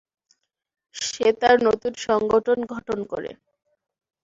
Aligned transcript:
সে 0.95 1.27
তার 1.41 1.57
নতুন 1.63 1.93
সংগঠন 2.05 2.59
গঠন 2.65 2.99
করে। 3.11 3.31